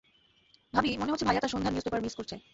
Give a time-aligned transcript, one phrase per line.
[0.73, 2.35] ভাবি, মনে হচ্ছে ভাইয়া তার সন্ধ্যার নিউজপেপার মিস করছে!